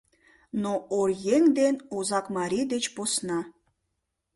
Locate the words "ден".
1.59-1.75